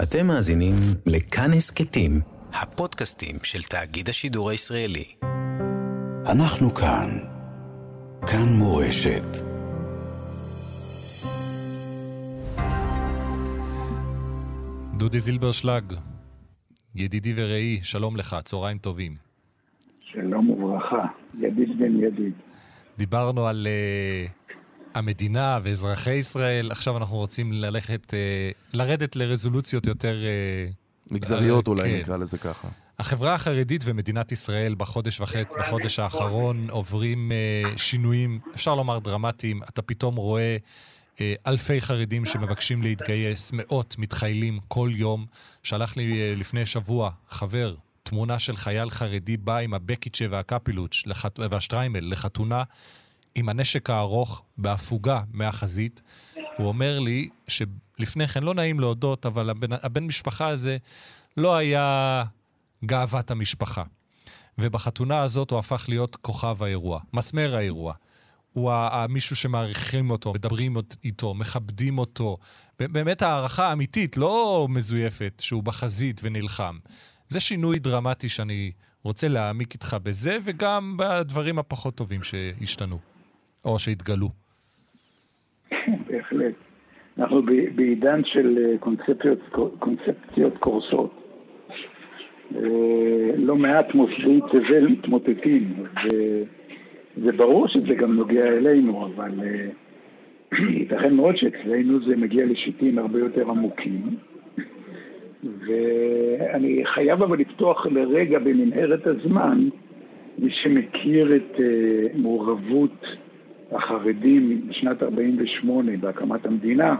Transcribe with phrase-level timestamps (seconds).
[0.00, 0.74] אתם מאזינים
[1.06, 2.10] לכאן הסכתים,
[2.52, 5.04] הפודקאסטים של תאגיד השידור הישראלי.
[6.32, 7.18] אנחנו כאן.
[8.20, 9.26] כאן מורשת.
[14.98, 15.84] דודי זילברשלג,
[16.94, 19.12] ידידי ורעי, שלום לך, צהריים טובים.
[20.00, 21.06] שלום וברכה,
[21.38, 22.32] ידיד בן ידיד.
[22.98, 24.41] דיברנו על uh,
[24.94, 28.14] המדינה ואזרחי ישראל, עכשיו אנחנו רוצים ללכת, uh,
[28.72, 30.16] לרדת לרזולוציות יותר...
[30.70, 30.74] Uh,
[31.10, 32.00] מגזריות אולי כן.
[32.00, 32.68] נקרא לזה ככה.
[32.98, 39.62] החברה החרדית ומדינת ישראל בחודש וחצי, בחודש האחרון עוברים uh, שינויים, אפשר לומר דרמטיים.
[39.62, 40.56] אתה פתאום רואה
[41.16, 45.26] uh, אלפי חרדים שמבקשים להתגייס, מאות מתחיילים כל יום.
[45.62, 51.38] שלח לי uh, לפני שבוע חבר תמונה של חייל חרדי בא עם הבקיצ'ה והקפילוץ' לחת...
[51.50, 52.62] והשטריימל לחתונה
[53.34, 56.02] עם הנשק הארוך בהפוגה מהחזית.
[56.56, 60.76] הוא אומר לי שלפני כן, לא נעים להודות, אבל הבן, הבן משפחה הזה
[61.36, 62.24] לא היה
[62.84, 63.82] גאוות המשפחה.
[64.58, 67.94] ובחתונה הזאת הוא הפך להיות כוכב האירוע, מסמר האירוע.
[68.52, 68.72] הוא
[69.08, 72.36] מישהו שמעריכים אותו, מדברים איתו, מכבדים אותו.
[72.78, 76.78] באמת הערכה אמיתית, לא מזויפת, שהוא בחזית ונלחם.
[77.28, 78.72] זה שינוי דרמטי שאני
[79.04, 82.98] רוצה להעמיק איתך בזה, וגם בדברים הפחות טובים שהשתנו,
[83.64, 84.28] או שהתגלו.
[86.06, 86.54] בהחלט.
[87.18, 87.42] אנחנו
[87.74, 89.38] בעידן של אה, קונספציות,
[89.78, 91.22] קונספציות קורסות.
[92.56, 99.68] אה, לא מעט מוסדי תבל מתמוטטים, וזה ברור שזה גם נוגע אלינו, אבל אה,
[100.78, 104.02] ייתכן מאוד שאצלנו זה מגיע לשיטים הרבה יותר עמוקים.
[105.66, 109.68] ואני חייב אבל לפתוח לרגע במנהרת הזמן,
[110.38, 111.60] מי שמכיר את
[112.14, 113.04] מעורבות
[113.74, 116.96] החרדים בשנת 48' בהקמת המדינה,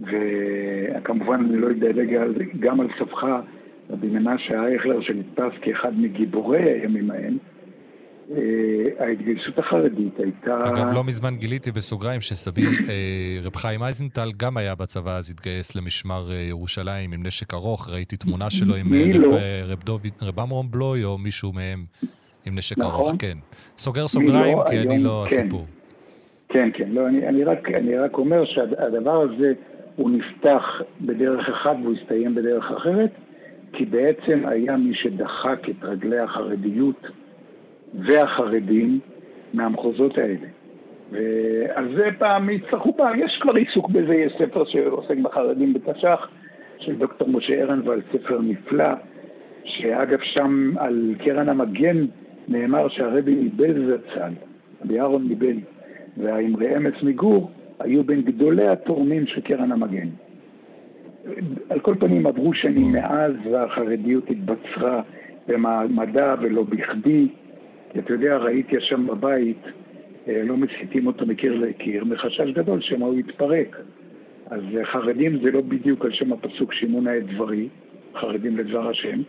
[0.00, 2.10] וכמובן אני לא אדלג
[2.60, 3.24] גם על סבך
[3.90, 7.38] רבי מנשה אייכלר שנתפס כאחד מגיבורי הימים ההם,
[8.28, 8.32] uh,
[8.98, 10.62] ההתגייסות החרדית הייתה...
[10.64, 15.76] אגב, לא מזמן גיליתי בסוגריים שסבי, אה, רב חיים אייזנטל, גם היה בצבא, אז התגייס
[15.76, 19.28] למשמר אה, ירושלים עם נשק ארוך, ראיתי תמונה שלו עם אה, לא?
[19.66, 21.84] רב, אה, רב עמרום בלוי או מישהו מהם
[22.46, 22.92] עם נשק נכון.
[22.92, 23.38] ארוך, כן.
[23.78, 24.64] סוגר סוגריים, לא?
[24.70, 25.36] כי אני לא כן.
[25.36, 25.66] הסיפור.
[26.50, 29.52] כן, כן, לא, אני, אני, רק, אני רק אומר שהדבר הזה
[29.96, 33.10] הוא נפתח בדרך אחת והוא הסתיים בדרך אחרת,
[33.72, 37.06] כי בעצם היה מי שדחק את רגלי החרדיות
[37.94, 39.00] והחרדים
[39.54, 40.46] מהמחוזות האלה.
[41.10, 46.28] ועל זה פעם יצטרכו פעם, יש כבר עיסוק בזה, יש ספר שעוסק בחרדים בתש"ח
[46.78, 48.90] של דוקטור משה ארנבלד, ספר נפלא,
[49.64, 52.06] שאגב שם על קרן המגן
[52.48, 54.32] נאמר שהרבי מבלז זצ"ל,
[54.84, 55.56] רבי אהרון מבלז,
[56.16, 60.08] והאמרי אמץ מגור היו בין גדולי התורמים של קרן המגן.
[61.68, 65.02] על כל פנים עברו שנים מאז והחרדיות התבצרה
[65.48, 67.28] במעמדה ולא בכדי.
[67.98, 69.62] אתה יודע, ראיתי שם בבית,
[70.28, 73.76] אה, לא מסיתים אותו מקיר לקיר, מחשש גדול שמא הוא יתפרק.
[74.50, 77.68] אז אה, חרדים זה לא בדיוק על שם הפסוק שימונה את דברי,
[78.14, 79.22] חרדים לדבר השם,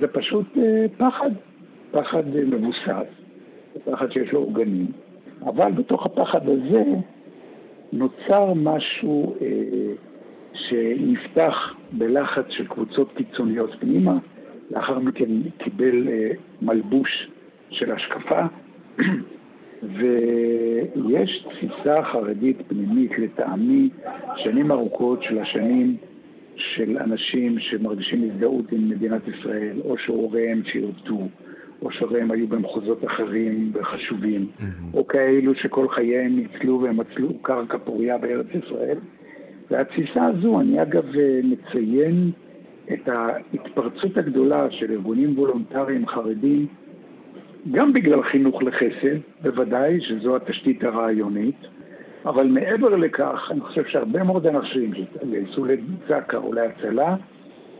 [0.00, 1.30] זה פשוט אה, פחד,
[1.90, 3.08] פחד מבוסס,
[3.84, 4.86] פחד שיש לו עוגנים,
[5.42, 6.84] אבל בתוך הפחד הזה
[7.92, 9.46] נוצר משהו אה,
[10.54, 14.18] שנפתח בלחץ של קבוצות קיצוניות פנימה,
[14.70, 16.30] לאחר מכן קיבל אה,
[16.62, 17.28] מלבוש
[17.70, 18.42] של השקפה,
[19.82, 23.90] ויש תפיסה חרדית פנימית לטעמי
[24.36, 25.96] שנים ארוכות של השנים
[26.56, 31.28] של אנשים שמרגישים הזדהות עם מדינת ישראל, או שהוריהם שירתו,
[31.82, 34.40] או שהוריהם היו במחוזות אחרים וחשובים,
[34.94, 38.98] או כאלו שכל חייהם ניצלו והם מצלו קרקע פוריה בארץ ישראל.
[39.70, 42.30] והתפיסה הזו, אני אגב אה, מציין
[42.92, 46.66] את ההתפרצות הגדולה של ארגונים וולונטריים חרדים,
[47.72, 51.56] גם בגלל חינוך לחסד, בוודאי, שזו התשתית הרעיונית,
[52.26, 57.16] אבל מעבר לכך, אני חושב שהרבה מאוד אנשים שהתגייסו לצעקה או להצלה,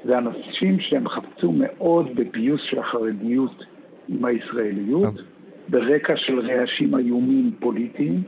[0.04, 3.64] זה אנשים שהם חפצו מאוד בפיוס של החרדיות
[4.08, 5.22] עם הישראליות, אז-
[5.68, 8.22] ברקע של רעשים איומים פוליטיים,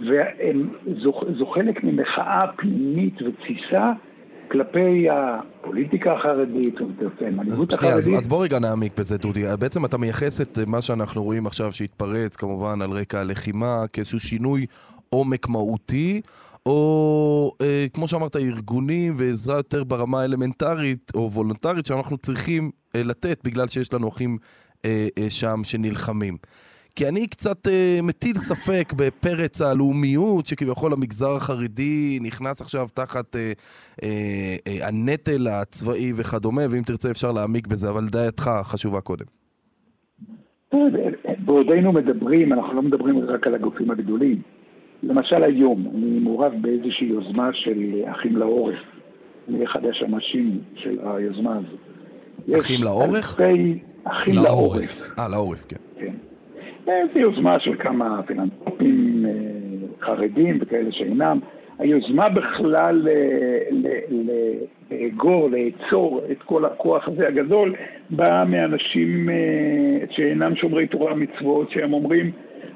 [0.00, 3.92] וזו חלק ממחאה פנימית ותסיסה
[4.50, 8.18] כלפי הפוליטיקה החרדית, או תרצה, אז המנהיגות שנייה, אז, החרדית.
[8.18, 9.44] אז בוא רגע נעמיק בזה, דודי.
[9.60, 14.66] בעצם אתה מייחס את מה שאנחנו רואים עכשיו שהתפרץ, כמובן, על רקע הלחימה, כאיזשהו שינוי
[15.10, 16.20] עומק מהותי,
[16.66, 23.40] או אה, כמו שאמרת, ארגונים ועזרה יותר ברמה האלמנטרית או וולונטרית שאנחנו צריכים אה, לתת
[23.44, 24.38] בגלל שיש לנו אחים
[24.84, 26.36] אה, אה, שם שנלחמים.
[26.96, 33.52] כי אני קצת אה, מטיל ספק בפרץ הלאומיות, שכביכול המגזר החרדי נכנס עכשיו תחת אה,
[34.02, 39.24] אה, אה, הנטל הצבאי וכדומה, ואם תרצה אפשר להעמיק בזה, אבל דעתך חשובה קודם.
[41.44, 44.42] בעודנו מדברים, אנחנו לא מדברים רק על הגופים הגדולים.
[45.02, 48.78] למשל היום, אני מעורב באיזושהי יוזמה של אחים לעורף.
[49.48, 52.58] אני אחד השמשים של היוזמה הזו.
[52.58, 53.40] אחים לאורך?
[54.04, 55.18] אחים לעורף.
[55.18, 55.76] אה, לעורף, כן.
[55.98, 56.12] כן.
[57.14, 61.38] זו יוזמה של כמה פילנטרופים אה, חרדים וכאלה שאינם.
[61.78, 63.08] היוזמה בכלל
[64.90, 67.74] לאגור, לאצור את כל הכוח הזה הגדול,
[68.10, 72.30] באה מאנשים אה, שאינם שומרי תורה ומצוות, שהם אומרים,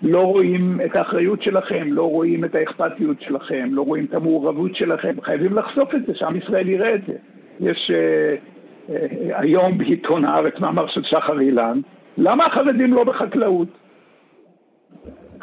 [0.05, 5.15] לא רואים את האחריות שלכם, לא רואים את האכפתיות שלכם, לא רואים את המעורבות שלכם,
[5.23, 7.13] חייבים לחשוף את זה, שעם ישראל יראה את זה.
[7.61, 8.93] יש uh, uh,
[9.33, 11.81] היום בעיתון הארץ מאמר של שחר אילן,
[12.19, 13.69] למה החרדים לא בחקלאות?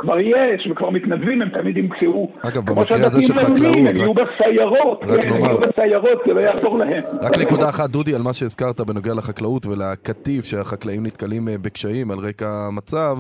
[0.01, 2.31] כבר יש, וכבר מתנדבים, הם תמיד ימצאו.
[2.42, 3.75] אגב, במקרה הזה של חקלאות...
[3.75, 5.36] הם יהיו בסיירות, רק נאמר...
[5.36, 7.03] הם יהיו בסיירות, זה לא יעזור להם.
[7.21, 12.18] רק נקודה אחת, דודי, על מה שהזכרת בנוגע לחקלאות ולקטיף, שהחקלאים נתקלים אה, בקשיים על
[12.18, 13.18] רקע המצב.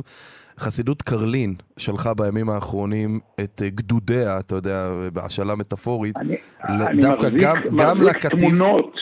[0.59, 6.17] חסידות קרלין שלחה בימים האחרונים את אה, גדודיה, אתה יודע, בהשאלה מטאפורית.
[6.17, 6.35] אני,
[6.69, 8.39] אני מחזיק, גם, מחזיק גם לקטיף...
[8.39, 8.95] תמונות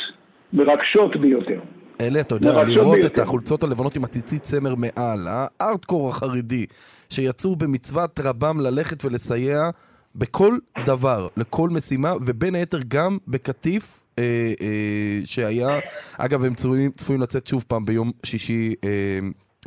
[0.53, 1.59] מרגשות ביותר.
[2.01, 3.07] אלה, אתה יודע, לראות ביותר.
[3.07, 6.65] את החולצות הלבנות עם הציצית צמר מעל, הארטקור החרדי,
[7.09, 9.69] שיצאו במצוות רבם ללכת ולסייע
[10.15, 14.23] בכל דבר, לכל משימה, ובין היתר גם בקטיף אה,
[14.61, 15.79] אה, שהיה,
[16.17, 18.89] אגב, הם צפויים, צפויים לצאת שוב פעם ביום שישי אה,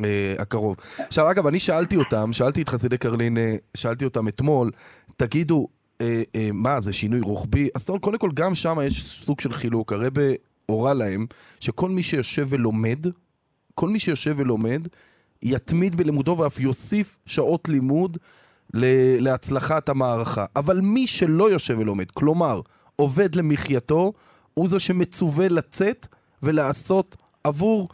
[0.05, 0.77] אה, הקרוב.
[0.99, 4.71] עכשיו, אגב, אני שאלתי אותם, שאלתי את חסידי קרלין, אה, שאלתי אותם אתמול,
[5.17, 5.69] תגידו,
[6.01, 7.69] אה, אה, מה, זה שינוי רוחבי?
[7.75, 9.93] אז קודם כל, גם שם יש סוג של חילוק.
[9.93, 10.23] הרבה
[10.73, 11.27] הורה להם
[11.61, 13.07] שכל מי שיושב ולומד,
[13.75, 14.89] כל מי שיושב ולומד,
[15.43, 18.19] יתמיד בלימודו ואף יוסיף שעות לימוד
[19.21, 20.45] להצלחת המערכה.
[20.57, 22.61] אבל מי שלא יושב ולומד, כלומר,
[22.97, 24.13] עובד למחייתו,
[24.55, 26.07] הוא זה שמצווה לצאת
[26.43, 27.89] ולעשות עבור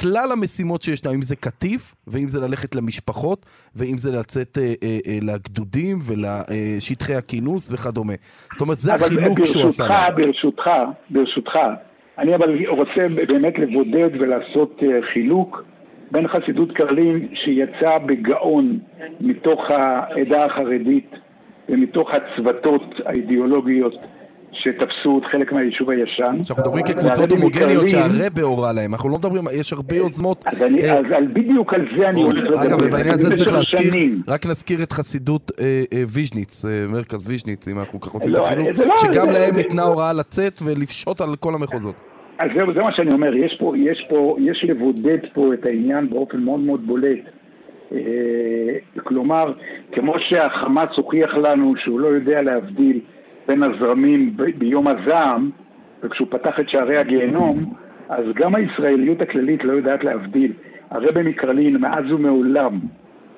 [0.00, 4.98] כלל המשימות שישנם, אם זה קטיף, ואם זה ללכת למשפחות, ואם זה לצאת אה, אה,
[5.06, 8.12] אה, לגדודים ולשטחי הכינוס וכדומה.
[8.52, 10.16] זאת אומרת, זה החינוך שהוא עשה להם.
[10.16, 10.70] ברשותך,
[11.10, 11.58] ברשותך,
[12.18, 15.64] אני אבל רוצה באמת לבודד ולעשות אה, חילוק
[16.10, 18.78] בין חסידות קרלין שיצאה בגאון
[19.20, 21.10] מתוך העדה החרדית
[21.68, 23.94] ומתוך הצבתות האידיאולוגיות
[24.52, 26.36] שתפסו את חלק מהיישוב הישן.
[26.50, 30.44] אנחנו מדברים כקבוצות הומוגניות שהרב הורה להם, אנחנו לא מדברים, יש הרבה יוזמות.
[30.46, 32.62] אז, אני, אה, אז בדיוק על זה אני הולך לדבר.
[32.62, 33.92] אגב, ובעניין הזה צריך להזכיר,
[34.28, 38.42] רק נזכיר את חסידות אה, אה, ויז'ניץ, מרכז ויז'ניץ, אם אנחנו ככה עושים את לא,
[38.42, 41.94] החילוק, לא, שגם להם ניתנה הוראה לצאת ולפשוט על כל המחוזות.
[42.38, 46.10] אז זהו, זה מה שאני אומר, יש פה, יש פה, יש לבודד פה את העניין
[46.10, 47.18] באופן מאוד מאוד בולט.
[49.04, 49.52] כלומר,
[49.92, 53.00] כמו שהחמאס הוכיח לנו שהוא לא יודע להבדיל
[53.50, 55.50] בין הזרמים ב- ביום הזעם,
[56.02, 57.56] וכשהוא פתח את שערי הגיהנום,
[58.08, 60.52] אז גם הישראליות הכללית לא יודעת להבדיל.
[60.90, 62.78] הרבי מקרלין מאז ומעולם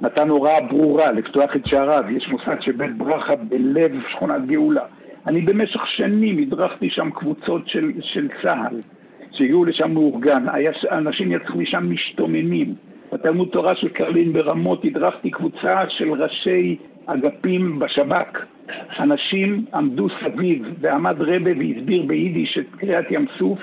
[0.01, 4.83] נתן הוראה ברורה לפתוח את שעריו, יש מוסד של בית ברכה בלב שכונת גאולה.
[5.27, 8.81] אני במשך שנים הדרכתי שם קבוצות של, של צה"ל,
[9.31, 10.45] שהגיעו לשם מאורגן,
[10.91, 12.75] אנשים יצאו משם משתוממים.
[13.13, 16.77] בתלמוד תורה של קרלין ברמות הדרכתי קבוצה של ראשי
[17.07, 18.52] אגפים בשב"כ.
[18.99, 23.59] אנשים עמדו סביב ועמד רבה והסביר ביידיש את קריאת ים סוף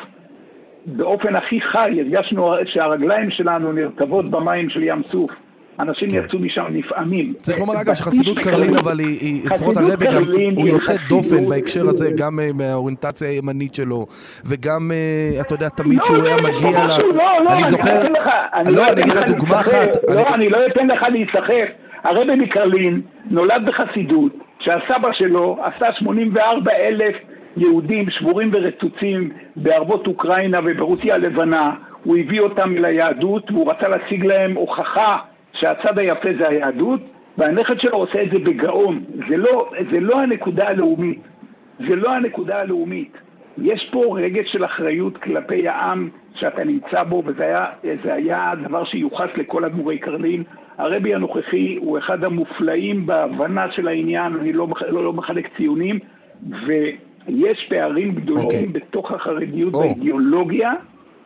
[0.86, 5.32] באופן הכי חי, הרגשנו שהרגליים שלנו נרטבות במים של ים סוף.
[5.79, 6.18] אנשים כן.
[6.18, 7.34] יצאו משם נפעמים.
[7.41, 10.24] צריך לומר אגב שחסידות קרלין אבל היא, לפחות הרבי גם,
[10.56, 14.06] הוא יוצא דופן בהקשר הזה, גם אה, מהאוריינטציה הימנית שלו,
[14.46, 16.88] וגם, אה, אתה יודע, תמיד שהוא היה מגיע ל...
[16.88, 18.01] לא, לא, אני זוכר...
[18.65, 19.89] לא, אני אגיד לך דוגמה אחת.
[20.15, 21.70] לא, אני לא אתן לך להיסחף.
[22.03, 27.16] הרבי מקרלין נולד בחסידות, שהסבא שלו עשה 84 אלף
[27.58, 31.72] יהודים שבורים ורצוצים בערבות אוקראינה וברוסיה הלבנה,
[32.04, 35.18] הוא הביא אותם ליהדות והוא רצה להציג להם הוכחה
[35.54, 37.00] שהצד היפה זה היהדות,
[37.38, 39.04] והנכד שלו עושה את זה בגאון.
[39.30, 41.20] זה לא, זה לא הנקודה הלאומית.
[41.80, 43.18] זה לא הנקודה הלאומית.
[43.58, 47.66] יש פה רגש של אחריות כלפי העם שאתה נמצא בו, וזה היה,
[48.04, 50.44] היה דבר שיוחס לכל אדמו"רי קרלין.
[50.79, 56.00] הרבי הנוכחי הוא אחד המופלאים בהבנה של העניין, אני לא, לא, לא מחלק ציונים,
[56.67, 58.45] ויש פערים גדולים okay.
[58.45, 58.67] אוקיי.
[58.67, 59.77] בתוך החרדיות oh.
[59.77, 60.74] באידיאולוגיה.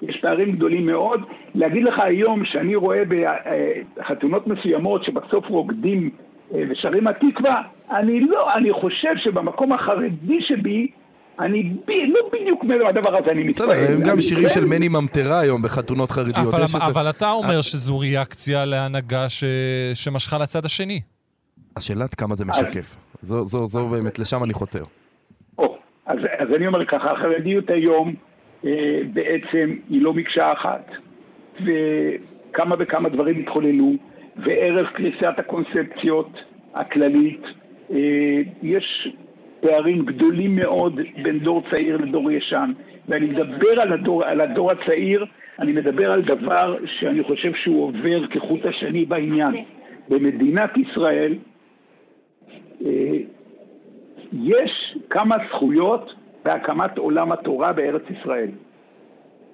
[0.02, 1.22] יש פערים גדולים מאוד.
[1.56, 3.04] להגיד לך היום שאני רואה
[3.98, 6.10] בחתונות מסוימות שבסוף רוקדים
[6.54, 10.88] אה, ושרים התקווה, אני לא, אני חושב שבמקום החרדי שבי
[11.40, 11.92] אני ב...
[11.92, 13.68] לא בדיוק מהדבר הזה אני מתפעל.
[13.68, 14.50] בסדר, הם גם שירים.
[14.50, 16.54] של מני ממטרה היום בחתונות חרדיות.
[16.54, 19.44] אבל, אבל אתה אומר שזו ריאקציה להנהגה ש...
[19.94, 21.02] שמשכה לצד השני.
[21.78, 22.96] השאלה עד כמה זה משקף.
[23.22, 24.84] זו, זו, זו באמת, לשם אני חותר.
[25.58, 28.16] או, אז, אז אני אומר ככה, החרדיות היום
[28.66, 28.72] אה,
[29.14, 30.92] בעצם היא לא מקשה אחת,
[31.56, 33.92] וכמה וכמה דברים התחוללו,
[34.38, 36.30] וערב קריסת הקונספציות
[36.74, 37.42] הכללית,
[37.92, 37.98] אה,
[38.64, 39.08] יש
[39.64, 42.72] פערים גדולים מאוד בין דור צעיר לדור ישן,
[43.08, 45.26] ואני מדבר על הדור, על הדור הצעיר,
[45.60, 49.54] אני מדבר על דבר שאני חושב שהוא עובר כחוט השני בעניין.
[50.10, 51.36] במדינת ישראל,
[52.86, 52.90] אה,
[54.34, 56.14] יש כמה זכויות
[56.46, 58.50] בהקמת עולם התורה בארץ ישראל.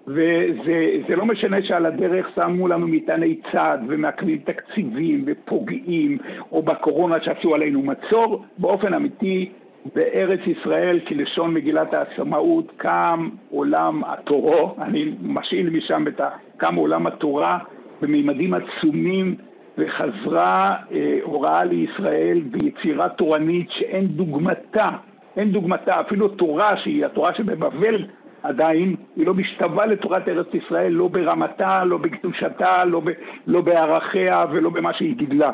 [0.07, 6.17] וזה זה לא משנה שעל הדרך שמו לנו מטעני צד ומעכבים תקציבים ופוגעים,
[6.51, 9.49] או בקורונה שעשו עלינו מצור, באופן אמיתי
[9.96, 16.29] בארץ ישראל, כלשון מגילת העצמאות, קם עולם התורו, אני משאיל משם את ה...
[16.58, 17.58] קם עולם התורה
[18.01, 19.36] בממדים עצומים
[19.77, 24.89] וחזרה אה, הוראה לישראל ביצירה תורנית שאין דוגמתה,
[25.38, 28.05] אין דוגמתה, אפילו תורה שהיא התורה שבבבל
[28.43, 33.10] עדיין, היא לא משתווה לתורת ארץ ישראל, לא ברמתה, לא בקדושתה, לא, ב,
[33.48, 35.51] לא בערכיה ולא במה שהיא גידלה.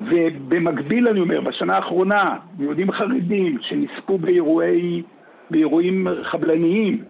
[0.00, 5.02] ובמקביל אני אומר, בשנה האחרונה, יהודים חרדים שנספו באירועי,
[5.50, 7.02] באירועים חבלניים,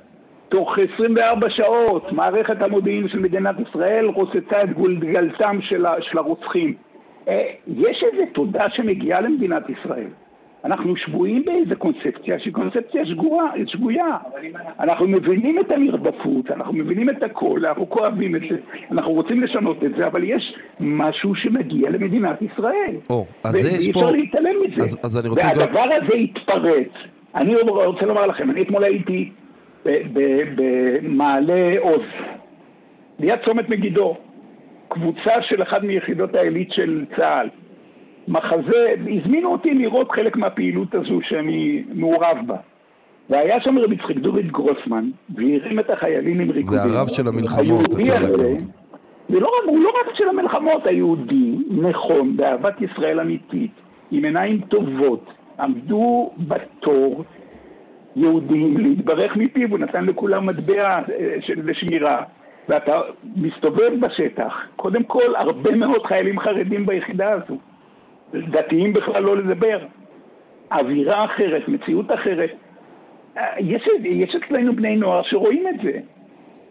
[0.49, 5.87] תוך 24 שעות מערכת המודיעין של מדינת ישראל רוססה את גולגלתם של,
[6.19, 6.75] הרוצחים.
[7.29, 10.09] אה, יש איזו תודה שמגיעה למדינת ישראל.
[10.65, 14.17] אנחנו שבויים באיזו קונספציה שהיא קונספציה שגויה, שגויה.
[14.81, 18.57] אנחנו מבינים את הנרדפות, אנחנו מבינים את הכל, אנחנו כואבים את זה,
[18.91, 22.95] אנחנו רוצים לשנות את זה, אבל יש משהו שמגיע למדינת ישראל.
[23.11, 24.01] או, אז זה יש ואי פה...
[24.01, 24.85] אפשר להתעלם מזה.
[24.85, 26.89] אז- אז אני רוצה גם- והדבר הזה התפרץ.
[27.35, 29.31] אני רוצה לומר לכם, אני אתמול הייתי
[30.57, 32.03] במעלה עוז,
[33.19, 34.17] ליד צומת מגידו,
[34.89, 37.49] קבוצה של אחת מיחידות העילית של צה"ל.
[38.29, 42.57] מחזה, הזמינו אותי לראות חלק מהפעילות הזו שאני מעורב בה.
[43.31, 46.81] והיה שם רבי יצחק דוד גרוסמן, והרים את החיילים עם ריקודים.
[46.81, 48.69] הרב של המלחמות, הזה, להגיד.
[49.31, 53.71] ולא רק, הוא לא רק של המלחמות, היהודי, נכון, באהבת ישראל אמיתית,
[54.11, 57.25] עם עיניים טובות, עמדו בתור
[58.17, 62.23] יהודים להתברך מפיו, הוא נתן לכולם מטבע אה, לשמירה.
[62.69, 63.01] ואתה
[63.37, 67.59] מסתובב בשטח, קודם כל הרבה מאוד חיילים חרדים ביחידה הזו.
[68.35, 69.79] דתיים בכלל לא לדבר.
[70.73, 72.51] אווירה אחרת, מציאות אחרת.
[73.59, 75.91] יש, יש אצלנו בני נוער שרואים את זה.
[75.91, 76.01] יש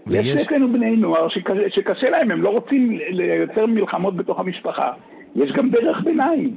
[0.07, 4.91] ויש- אצלנו בני נוער שקשה, שקשה להם, הם לא רוצים לייצר מלחמות בתוך המשפחה.
[5.35, 6.55] יש גם דרך ביניים.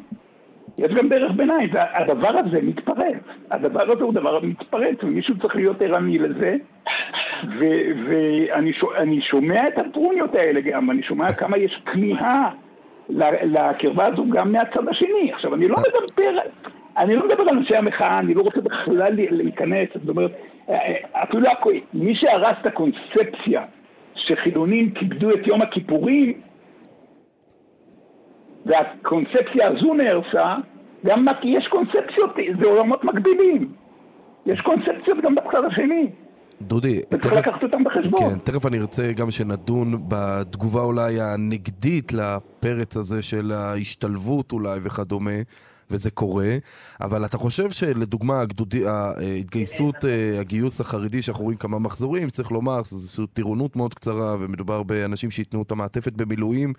[0.78, 3.16] יש גם דרך ביניים, והדבר הזה מתפרץ.
[3.50, 6.56] הדבר הזה הוא דבר מתפרץ, ומישהו צריך להיות ערני לזה.
[8.08, 12.50] ואני שו- אני שומע את הטרוניות האלה גם, אני שומע כמה יש כמיהה
[13.08, 15.32] לקרבה הזו גם מהצד השני.
[15.32, 16.40] עכשיו, אני לא מדבר,
[16.96, 20.30] אני לא מדבר על אנשי המחאה, אני לא רוצה בכלל להיכנס, זאת אומרת,
[20.68, 23.64] אה, אפילו הכ- מי שהרס את הקונספציה
[24.14, 26.32] שחילונים כיבדו את יום הכיפורים,
[28.66, 30.54] והקונספציה הזו נהרסה,
[31.06, 33.60] גם יש קונספציות, זה עולמות מקבילים.
[34.46, 36.06] יש קונספציות גם בצד השני,
[36.62, 38.20] דודי, וצריך תכף- לקחת אותם בחשבון.
[38.30, 45.30] כן, תכף אני ארצה גם שנדון בתגובה אולי הנגדית לפרץ הזה של ההשתלבות אולי וכדומה,
[45.90, 46.56] וזה קורה,
[47.00, 52.80] אבל אתה חושב שלדוגמה הגדודי, ההתגייסות, אה, הגיוס החרדי שאנחנו רואים כמה מחזורים, צריך לומר,
[52.84, 56.72] זו איזושהי טירונות מאוד קצרה, ומדובר באנשים שייתנו את המעטפת במילואים,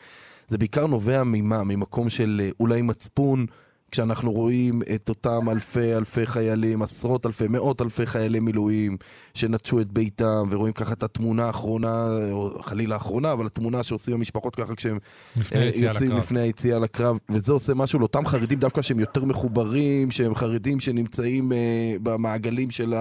[0.47, 1.63] זה בעיקר נובע ממה?
[1.63, 3.45] ממקום של אה, אולי מצפון,
[3.91, 8.97] כשאנחנו רואים את אותם אלפי אלפי חיילים, עשרות אלפי, מאות אלפי חיילי מילואים
[9.33, 14.55] שנטשו את ביתם, ורואים ככה את התמונה האחרונה, או חלילה האחרונה, אבל התמונה שעושים המשפחות
[14.55, 14.97] ככה כשהם
[15.37, 16.19] לפני אה, יוצאים לקרב.
[16.23, 21.51] לפני היציאה לקרב, וזה עושה משהו לאותם חרדים דווקא שהם יותר מחוברים, שהם חרדים שנמצאים
[21.51, 21.57] אה,
[22.03, 22.93] במעגלים של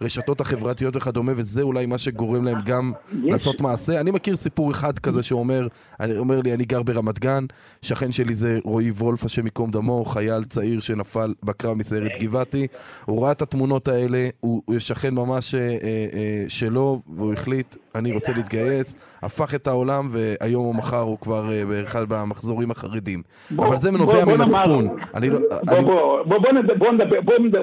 [0.00, 4.00] הרשתות החברתיות וכדומה, וזה אולי מה שגורם להם גם יש- לעשות מעשה.
[4.00, 5.66] אני מכיר סיפור אחד כזה שאומר,
[6.00, 7.44] אני אומר לי, אני גר ברמת גן,
[7.82, 12.66] שכן שלי זה רועי וולף, השם ייקום דמו, חייל צעיר שנפל בקרב מסיירת גבעתי.
[13.04, 18.12] הוא ראה את התמונות האלה, הוא הוא שכן ממש אה, אה, שלו, והוא החליט, אני
[18.12, 23.22] רוצה להתגייס, הפך את העולם, והיום או מחר הוא כבר אה, באחד במחזורים החרדים.
[23.50, 24.88] בוא- אבל זה בוא- נובע בוא נאמר- ממצפון.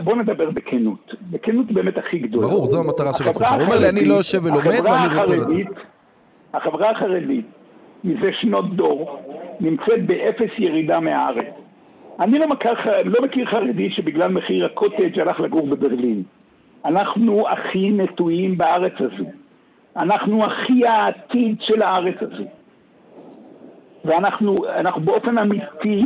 [0.03, 1.11] בוא, נדבר, בכנות.
[1.31, 2.47] בכנות באמת הכי גדולה.
[2.47, 3.55] ברור, זו המטרה של השיחה.
[3.55, 5.65] הוא אומר לי, אני לא יושב ולומד ואני רוצה לצאת.
[6.53, 7.45] החברה החרדית
[8.03, 9.19] מזה שנות דור
[9.59, 11.45] נמצאת באפס ירידה מהארץ.
[12.19, 12.71] אני לא מכיר,
[13.05, 16.23] לא מכיר חרדי שבגלל מחיר הקוטג' הלך לגור בברלין.
[16.85, 19.25] אנחנו הכי נטועים בארץ הזו.
[19.97, 22.43] אנחנו הכי העתיד של הארץ הזו.
[24.05, 26.03] ואנחנו אנחנו באופן אמיתי,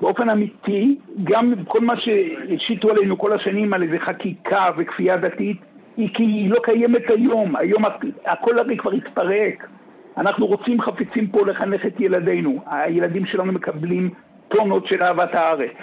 [0.00, 5.56] באופן אמיתי, גם כל מה שהשיתו עלינו כל השנים על איזה חקיקה וכפייה דתית,
[5.96, 7.82] היא כי היא לא קיימת היום, היום
[8.26, 9.68] הכל הרי כבר התפרק.
[10.16, 14.10] אנחנו רוצים חפצים פה לחנך את ילדינו, הילדים שלנו מקבלים
[14.56, 15.76] טונות של אהבת הארץ,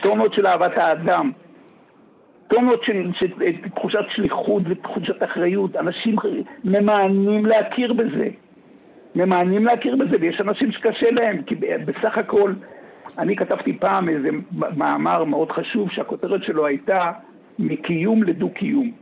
[0.00, 1.30] טונות של אהבת האדם,
[2.48, 6.16] טונות של, של, של תחושת שליחות ותחושת אחריות, אנשים
[6.64, 8.28] ממאנים להכיר בזה,
[9.14, 12.52] ממאנים להכיר בזה, ויש אנשים שקשה להם, כי בסך הכל,
[13.18, 17.12] אני כתבתי פעם איזה מאמר מאוד חשוב שהכותרת שלו הייתה
[17.58, 18.92] מקיום לדו-קיום.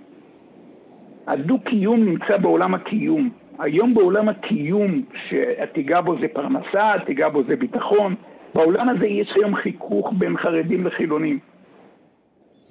[1.26, 3.30] הדו-קיום נמצא בעולם הקיום.
[3.58, 8.14] היום בעולם הקיום, שתיגע בו זה פרנסה, תיגע בו זה ביטחון,
[8.56, 11.38] בעולם הזה יש היום חיכוך בין חרדים לחילונים.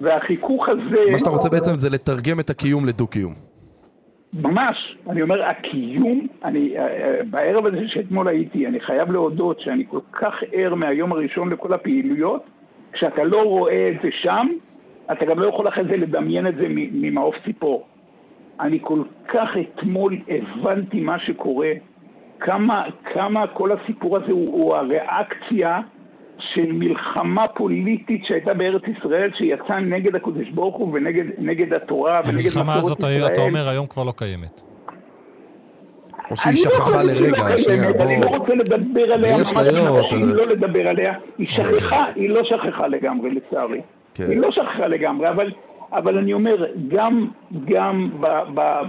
[0.00, 1.10] והחיכוך הזה...
[1.12, 3.34] מה שאתה רוצה בעצם זה לתרגם את הקיום לדו-קיום.
[4.32, 10.00] ממש, אני אומר, הקיום, אני, אה, בערב הזה שאתמול הייתי, אני חייב להודות שאני כל
[10.12, 12.42] כך ער מהיום הראשון לכל הפעילויות,
[12.92, 14.46] כשאתה לא רואה את זה שם,
[15.12, 17.86] אתה גם לא יכול אחרי זה לדמיין את זה ממעוף ציפור.
[18.60, 21.72] אני כל כך אתמול הבנתי מה שקורה,
[22.40, 25.80] כמה, כמה כל הסיפור הזה הוא, הוא הריאקציה
[26.38, 32.46] של מלחמה פוליטית שהייתה בארץ ישראל, שיצאה נגד הקדוש ברוך הוא ונגד התורה ונגד מסורת
[32.46, 32.62] ישראל.
[32.62, 34.62] המלחמה הזאת, אתה אומר, היום כבר לא קיימת.
[36.30, 38.04] או שהיא לא שכחה לרגע, שנייה, בוא...
[38.04, 39.96] אני לא רוצה לדבר עליה, יש לה יום,
[40.34, 41.14] לא לדבר עליה.
[41.38, 43.80] היא שכחה, היא לא שכחה לגמרי, לצערי.
[44.14, 44.24] כן.
[44.30, 45.52] היא לא שכחה לגמרי, אבל...
[45.92, 47.28] אבל אני אומר, גם,
[47.64, 48.10] גם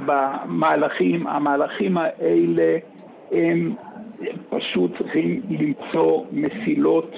[0.05, 2.77] במהלכים, המהלכים האלה
[3.31, 3.75] הם
[4.49, 7.15] פשוט צריכים למצוא מסילות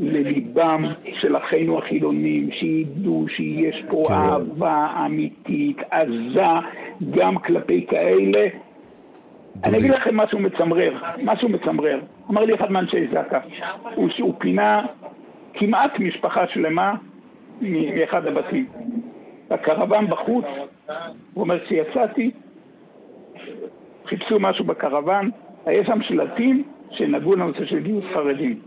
[0.00, 0.84] לליבם
[1.20, 4.14] של אחינו החילונים, שידעו שיש פה כן.
[4.14, 6.44] אהבה אמיתית, עזה,
[7.10, 8.48] גם כלפי כאלה.
[9.58, 9.68] דודי.
[9.68, 10.90] אני אגיד לכם משהו מצמרר,
[11.24, 12.00] משהו מצמרר.
[12.30, 13.38] אמר לי אחד מאנשי זק"א,
[13.94, 14.86] הוא, הוא פינה
[15.54, 16.94] כמעט משפחה שלמה
[17.60, 18.66] מאחד הבתים.
[19.50, 20.44] בקרוון בחוץ,
[21.34, 22.30] הוא אומר, כשיצאתי,
[24.06, 25.30] חיפשו משהו בקרוון,
[25.66, 28.58] היה שם שלטים שנגעו לנושא של גיוס חרדים.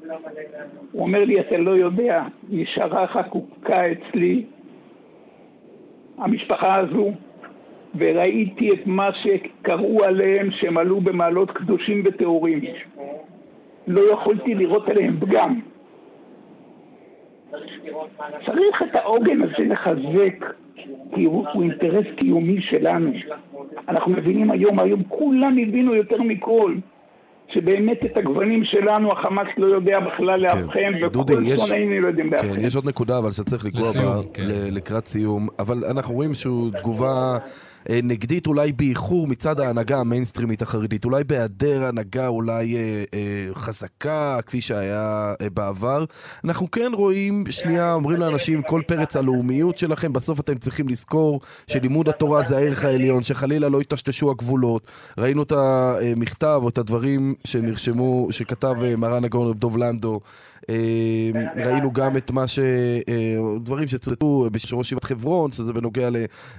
[0.91, 4.45] הוא אומר לי, אתה לא יודע, נשארה חקוקה אצלי
[6.17, 7.11] המשפחה הזו,
[7.95, 12.61] וראיתי את מה שקראו עליהם שהם עלו במעלות קדושים וטהורים.
[13.87, 15.59] לא יכולתי לראות עליהם פגם.
[18.45, 20.53] צריך את העוגן הזה לחזק,
[21.15, 23.11] כי הוא, הוא אינטרס קיומי שלנו.
[23.87, 26.75] אנחנו מבינים היום, היום כולם הבינו יותר מכל.
[27.53, 30.57] שבאמת את הגוונים שלנו החמאס לא יודע בכלל כן.
[30.57, 31.23] לאבחן, וכל
[31.57, 32.55] שונאינו לא יודעים לאבחן.
[32.55, 34.43] כן, יש עוד נקודה, אבל שאתה צריך לקרוא בה כן.
[34.71, 35.47] לקראת סיום.
[35.59, 37.37] אבל אנחנו רואים שהוא תגובה
[37.89, 44.39] אה, נגדית אולי באיחור מצד ההנהגה המיינסטרימית החרדית, אולי בהיעדר הנהגה אולי אה, אה, חזקה,
[44.45, 46.05] כפי שהיה אה, בעבר.
[46.43, 52.09] אנחנו כן רואים, שנייה, אומרים לאנשים, כל פרץ הלאומיות שלכם, בסוף אתם צריכים לזכור שלימוד
[52.09, 54.87] התורה זה הערך העליון, שחלילה לא יטשטשו הגבולות.
[55.17, 60.19] ראינו את המכתב או את הדברים שנרשמו, שכתב אה, מרן הגאון דוב לנדו.
[61.35, 62.59] אה, ראינו גם את מה ש...
[62.59, 63.13] אה,
[63.59, 66.09] דברים שצריכו בשרו ישיבת חברון, שזה בנוגע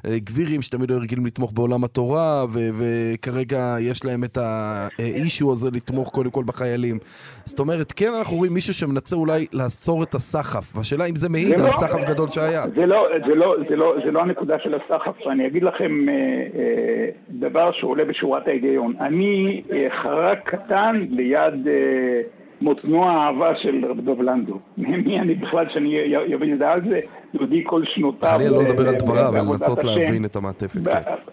[0.04, 6.10] לגבירים שתמיד היו רגילים לתמוך בעולם התורה, ו- וכרגע יש להם את האישו הזה לתמוך
[6.10, 6.98] קודם כל בחיילים.
[7.44, 11.60] זאת אומרת, כן אנחנו רואים מישהו שמנסה אולי לעצור את הסחף, והשאלה אם זה מעיד
[11.60, 12.62] על לא, סחף גדול שהיה.
[12.76, 16.14] זה לא, זה, לא, זה, לא, זה לא הנקודה של הסחף, אני אגיד לכם אה,
[16.14, 18.94] אה, דבר שעולה בשורת ההיגיון.
[19.00, 21.68] אני אה, חרק קטן ליד...
[21.68, 24.58] אה, מותנו האהבה של רב דב לנדו.
[24.76, 27.00] מי אני בכלל שאני אבין את זה?
[27.34, 28.28] יהודי כל שנותיו.
[28.28, 30.88] חלילה לא לדבר על דבריו, אבל לנסות להבין את המעטפת.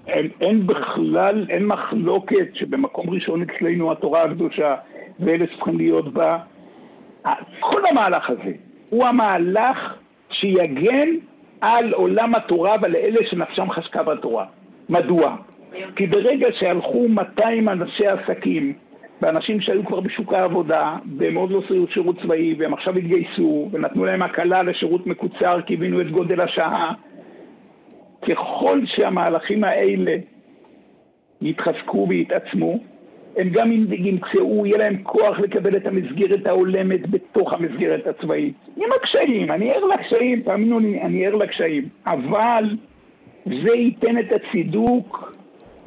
[0.05, 0.25] כן.
[0.41, 4.75] אין בכלל, אין מחלוקת שבמקום ראשון אצלנו התורה הקדושה,
[5.19, 6.37] ואלה צריכים להיות בה.
[7.59, 8.51] כל המהלך הזה
[8.89, 9.77] הוא המהלך
[10.31, 11.09] שיגן
[11.61, 14.45] על עולם התורה ועל אלה שנפשם חשקה בתורה.
[14.89, 15.35] מדוע?
[15.95, 18.73] כי ברגע שהלכו 200 אנשי עסקים
[19.21, 24.05] באנשים שהיו כבר בשוק העבודה, והם עוד לא עשו שירות צבאי, והם עכשיו התגייסו, ונתנו
[24.05, 26.93] להם הקלה לשירות מקוצר כי הבינו את גודל השעה.
[28.29, 30.15] ככל שהמהלכים האלה
[31.41, 32.79] יתחזקו ויתעצמו,
[33.37, 38.55] הם גם ימצאו, יהיה להם כוח לקבל את המסגרת ההולמת בתוך המסגרת הצבאית.
[38.77, 41.89] עם הקשיים, אני ער לקשיים, תאמינו לי, אני ער לקשיים.
[42.05, 42.63] אבל
[43.45, 45.33] זה ייתן את הצידוק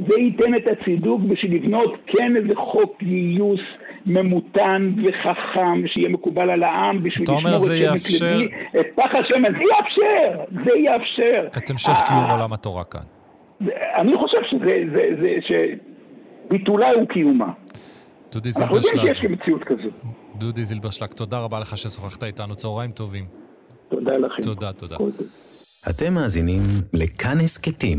[0.09, 3.61] זה ייתן את הצידוק בשביל לבנות כן איזה חוק גיוס
[4.07, 7.57] ממותן וחכם, שיהיה מקובל על העם, בשביל לשמור
[7.95, 8.49] את שבט לוי,
[8.81, 11.49] את פח השמן, זה יאפשר, זה יאפשר.
[11.59, 13.01] את המשך קיום עולם התורה כאן.
[13.97, 15.57] אני חושב שזה, זה, זה,
[16.49, 17.53] שביטולה הוא קיומה.
[18.33, 18.85] דודי זילברשלג.
[18.85, 19.89] אנחנו יודעים שיש מציאות כזו.
[20.39, 23.25] דודי זילברשלג, תודה רבה לך ששוחחת איתנו, צהריים טובים.
[23.89, 24.43] תודה לכם.
[24.43, 24.97] תודה, תודה.
[25.91, 26.61] אתם מאזינים
[26.93, 27.99] לכאן הסכתים,